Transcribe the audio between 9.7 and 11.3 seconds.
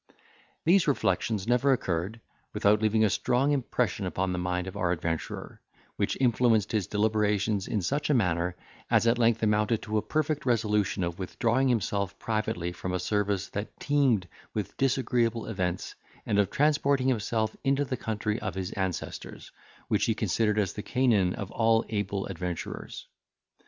to a perfect resolution of